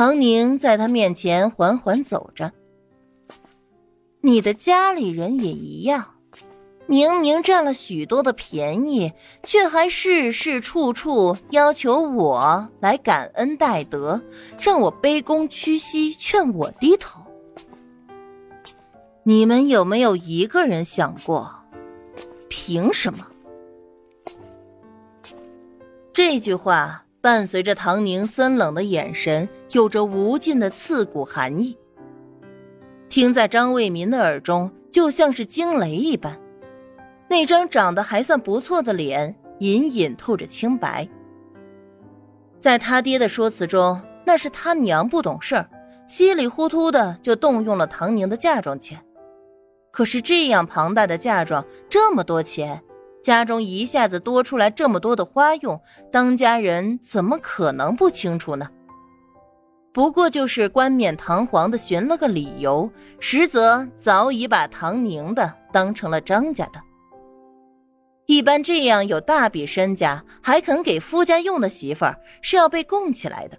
[0.00, 2.50] 唐宁在他面前缓缓走着。
[4.22, 6.14] 你的家里人也一样，
[6.86, 14.22] 明明占了许多的便宜，却还事事处处要求我来感恩戴德，
[14.58, 17.20] 让我卑躬屈膝，劝我低头。
[19.22, 21.54] 你们有没有一个人想过，
[22.48, 23.26] 凭什么？
[26.14, 27.04] 这句话。
[27.22, 31.76] 伴随着唐宁森冷的眼神，有着无尽的刺骨寒意。
[33.10, 36.40] 听在张卫民的耳中，就像是惊雷一般。
[37.28, 41.06] 那张长得还算不错的脸，隐隐透着清白。
[42.58, 45.68] 在他爹的说辞中，那是他娘不懂事儿，
[46.06, 48.98] 稀里糊涂的就动用了唐宁的嫁妆钱。
[49.92, 52.82] 可是这样庞大的嫁妆，这么多钱。
[53.22, 55.80] 家中一下子多出来这么多的花用，
[56.10, 58.68] 当家人怎么可能不清楚呢？
[59.92, 66.80] 不过就是冠冕堂皇的寻了个理由，实则早已把唐宁的当成了张家的。
[68.26, 73.58] 一般这样有大笔身家还肯给夫家用的媳妇儿，是要被供起来的。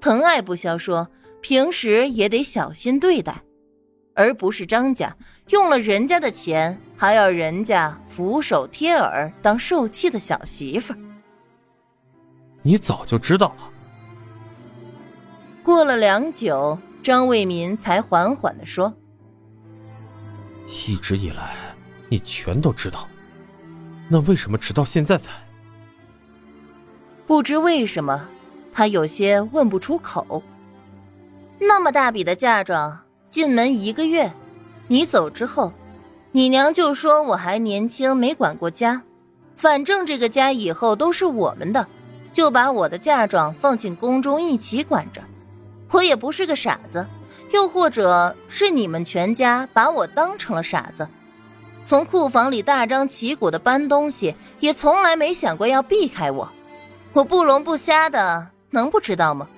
[0.00, 1.06] 疼爱不消说，
[1.42, 3.42] 平时也得小心对待。
[4.14, 5.16] 而不是张家
[5.48, 10.98] 用了人家的钱，还要人家俯首贴耳当受气的小媳妇儿。
[12.62, 13.70] 你早就知道了。
[15.62, 18.92] 过了良久，张卫民才缓缓的说
[20.86, 21.54] ：“一直以来，
[22.08, 23.08] 你全都知道，
[24.08, 25.32] 那为什么直到现在才？”
[27.26, 28.28] 不知为什么，
[28.72, 30.42] 他有些问不出口。
[31.58, 33.00] 那么大笔的嫁妆。
[33.32, 34.30] 进门一个月，
[34.88, 35.72] 你走之后，
[36.32, 39.02] 你娘就说我还年轻，没管过家。
[39.56, 41.88] 反正这个家以后都是我们的，
[42.30, 45.22] 就把我的嫁妆放进宫中一起管着。
[45.92, 47.06] 我也不是个傻子，
[47.52, 51.08] 又或者是你们全家把我当成了傻子，
[51.86, 56.46] 从库房里大张旗鼓的搬东西，也从来没想过要避开我。
[57.14, 59.48] 我不聋不瞎的，能不知道吗？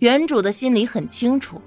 [0.00, 1.60] 原主的心里很清楚，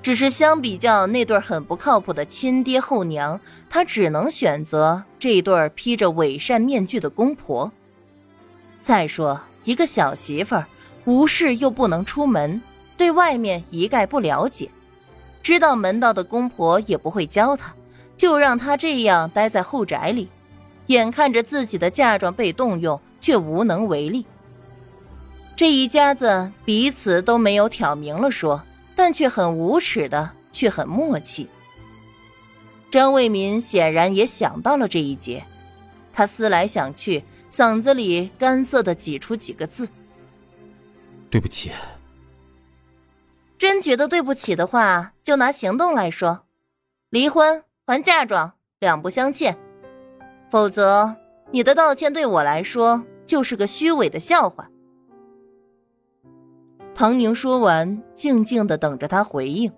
[0.00, 7.72] 只是相比较那对很不靠谱的亲爹后娘，他只能选择这对披着伪善面具的公婆。
[8.80, 10.68] 再说，一个小媳妇儿，
[11.06, 12.62] 无事又不能出门，
[12.96, 14.70] 对外面一概不了解，
[15.42, 17.74] 知道门道的公婆也不会教她，
[18.16, 20.28] 就让她这样待在后宅里，
[20.86, 24.24] 眼看着自己的嫁妆被动用，却无能为力。
[25.56, 28.62] 这一家子彼此都没有挑明了说，
[28.94, 31.48] 但却很无耻的，却很默契。
[32.90, 35.44] 张卫民显然也想到了这一节，
[36.12, 39.88] 他思来想去，嗓子里干涩的挤出几个字
[41.30, 41.72] ：“对不起。”
[43.58, 46.44] 真觉得对不起的话，就拿行动来说，
[47.08, 49.56] 离婚还嫁妆，两不相欠。
[50.50, 51.16] 否则，
[51.50, 54.68] 你的道歉对我来说就是个虚伪的笑话。
[56.98, 59.70] 唐宁说完，静静的等着他回应。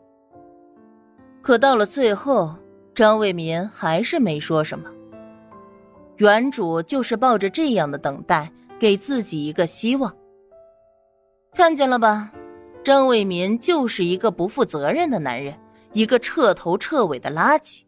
[1.43, 2.55] 可到了最后，
[2.95, 4.89] 张卫民还是没说什么。
[6.19, 10.17] 原主就是抱着这样的等待，给自己一个希望。
[11.53, 12.33] 看见了吧，
[12.85, 15.59] 张卫民就是一个不负责任的男人，
[15.93, 17.83] 一个彻头彻尾的垃圾。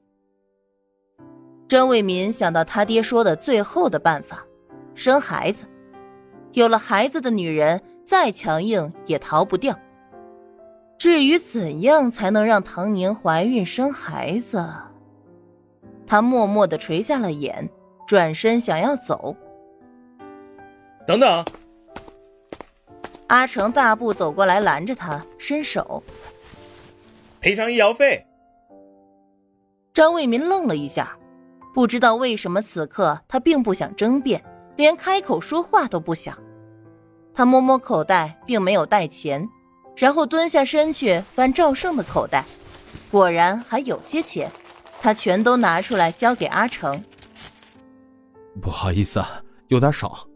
[1.68, 4.44] 张卫民想到他爹说的最后的办法，
[4.96, 5.66] 生孩子。
[6.54, 7.80] 有了孩子的女人。
[8.10, 9.78] 再强硬也逃不掉。
[10.98, 14.68] 至于怎样才能让唐宁怀孕生孩子，
[16.08, 17.70] 他默默的垂下了眼，
[18.08, 19.36] 转身想要走。
[21.06, 21.44] 等等！
[23.28, 26.02] 阿成大步走过来拦着他，伸手
[27.40, 28.26] 赔偿医药费。
[29.94, 31.16] 张卫民愣了一下，
[31.72, 34.44] 不知道为什么此刻他并不想争辩，
[34.74, 36.36] 连开口说话都不想。
[37.40, 39.48] 他摸摸口袋，并没有带钱，
[39.96, 42.44] 然后蹲下身去翻赵胜的口袋，
[43.10, 44.52] 果然还有些钱，
[45.00, 47.02] 他全都拿出来交给阿成。
[48.60, 50.28] 不好意思啊，有点少。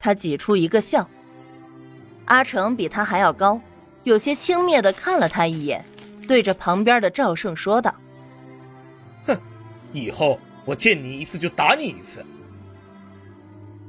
[0.00, 1.08] 他挤出一个笑。
[2.24, 3.60] 阿成比他还要高，
[4.02, 5.84] 有些轻蔑的看了他一眼，
[6.26, 7.94] 对着旁边的赵胜说道
[9.24, 9.38] ：“哼，
[9.92, 12.26] 以后我见你一次就打你一次。”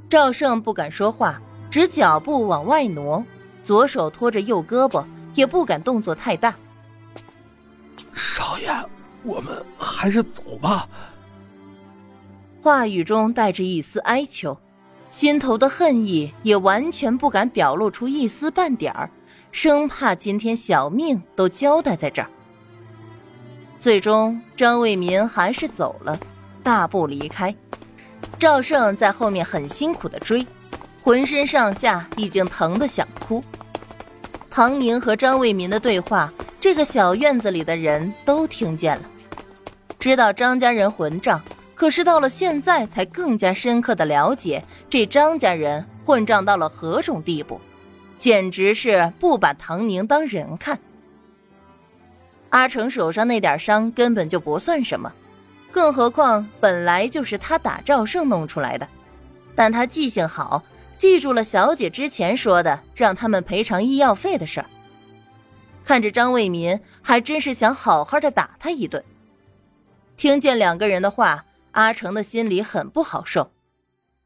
[0.08, 1.42] 赵胜不敢说话。
[1.70, 3.24] 只脚步往外挪，
[3.62, 5.04] 左手托着右胳膊，
[5.34, 6.54] 也不敢动作太大。
[8.14, 8.70] 少爷，
[9.22, 10.88] 我们还是走吧。
[12.62, 14.58] 话语中带着一丝哀求。
[15.08, 19.08] 心头的恨意也完全不敢表露出一丝半点儿，
[19.52, 22.28] 生怕今天小命都交代在这儿。
[23.78, 26.18] 最终，张卫民还是走了，
[26.64, 27.54] 大步离开。
[28.36, 30.44] 赵胜在后面很辛苦的追，
[31.06, 33.40] 浑身上下已经疼得想哭。
[34.50, 39.04] 唐宁和张卫民的对话，这个小院子里的人都听见了，
[40.00, 41.40] 知道张家人混账。
[41.76, 47.60] 可是到了现在，才更加深刻的了解这张家人混账到了何种地步，
[48.18, 50.76] 简直是不把唐宁当人看。
[52.48, 55.12] 阿成手上那点伤根本就不算什么，
[55.70, 58.88] 更何况本来就是他打赵胜弄出来的。
[59.54, 60.62] 但他记性好，
[60.98, 64.66] 记住了小姐之前说的让他们赔偿医药费的事儿。
[65.84, 69.04] 看着张卫民，还真是想好好的打他一顿。
[70.16, 71.44] 听见两个人的话。
[71.72, 73.50] 阿成的心里很不好受，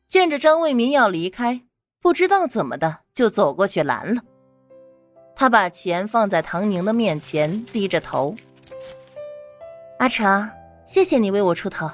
[0.07, 1.63] 见着张卫民要离开，
[2.01, 4.23] 不知道怎么的就走过去拦了。
[5.35, 8.37] 他把钱放在唐宁的面前，低着头
[9.99, 10.49] ：“阿成，
[10.87, 11.91] 谢谢你为我出头，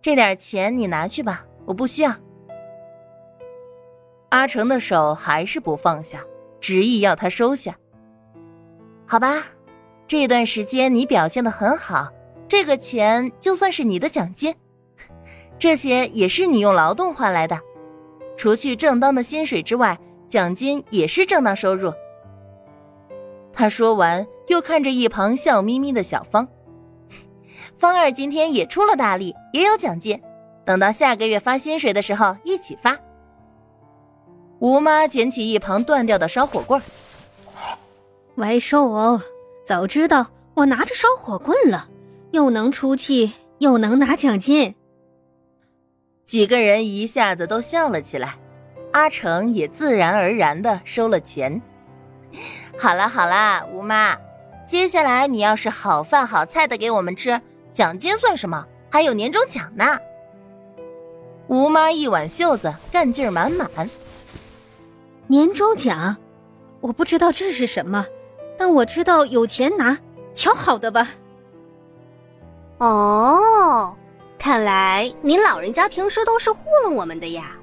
[0.00, 2.16] 这点钱你拿去吧，我不需要。”
[4.30, 6.24] 阿成的手还是不放下，
[6.60, 7.76] 执意要他收下。
[9.06, 9.44] 好吧，
[10.08, 12.08] 这段时间你表现的很好。
[12.48, 14.54] 这个钱就算是你的奖金，
[15.58, 17.60] 这些也是你用劳动换来的，
[18.36, 19.98] 除去正当的薪水之外，
[20.28, 21.92] 奖金也是正当收入。
[23.52, 26.46] 他说完，又看着一旁笑眯眯的小芳，
[27.76, 30.20] 芳儿今天也出了大力，也有奖金，
[30.64, 32.96] 等到下个月发薪水的时候一起发。
[34.58, 36.80] 吴妈捡起一旁断掉的烧火棍，
[38.36, 39.20] 歪兽哦，
[39.64, 41.88] 早知道我拿着烧火棍了。
[42.32, 44.74] 又能出气，又能拿奖金，
[46.26, 48.34] 几个人一下子都笑了起来。
[48.92, 51.62] 阿成也自然而然的收了钱。
[52.78, 54.16] 好啦好啦，吴妈，
[54.66, 57.40] 接下来你要是好饭好菜的给我们吃，
[57.72, 58.66] 奖金算什么？
[58.90, 59.98] 还有年终奖呢。
[61.46, 63.68] 吴妈一挽袖子，干劲儿满满。
[65.28, 66.16] 年终奖，
[66.80, 68.06] 我不知道这是什么，
[68.56, 69.98] 但我知道有钱拿，
[70.34, 71.08] 瞧好的吧。
[72.78, 73.96] 哦，
[74.38, 77.56] 看来您老人家平时都是糊弄我们的呀。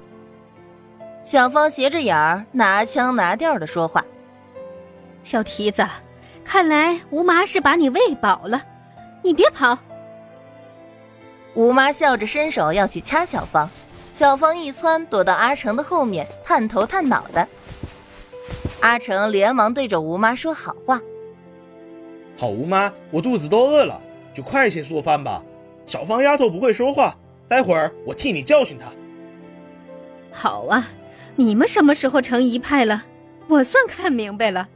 [1.22, 4.04] 小芳斜着眼儿，拿腔拿调的说话。
[5.22, 5.86] 小蹄子，
[6.44, 8.60] 看来吴妈是把你喂饱了，
[9.22, 9.78] 你别跑。
[11.54, 13.70] 吴妈笑着伸手要去掐小芳，
[14.14, 17.48] 小芳一窜，躲到阿成的后面，探头探脑的。
[18.80, 21.02] 阿成连忙对着吴妈说好话
[22.38, 24.00] ：“好，吴妈，我肚子都饿了。”
[24.32, 25.42] 就快些做饭吧，
[25.84, 27.16] 小芳丫头不会说话，
[27.48, 28.86] 待会儿我替你教训她。
[30.30, 30.88] 好啊，
[31.34, 33.04] 你们什么时候成一派了？
[33.48, 34.68] 我算看明白了。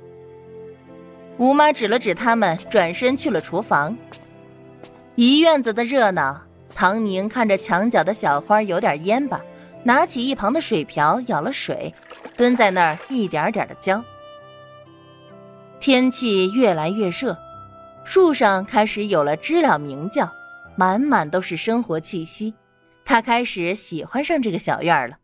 [1.37, 3.96] 吴妈指了指他们，转身去了厨房。
[5.14, 6.41] 一院子的热闹，
[6.78, 9.40] 唐宁看着墙角的小花有点蔫巴，
[9.82, 11.92] 拿起一旁的水瓢舀了水，
[12.36, 14.00] 蹲在那儿一点点的浇。
[15.80, 17.36] 天气越来越热。
[18.04, 20.32] 树上开始有了知了鸣叫，
[20.76, 22.54] 满满都是生活气息。
[23.04, 25.16] 他开始喜欢上这个小院了。